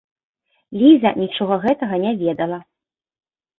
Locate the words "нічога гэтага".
1.21-1.95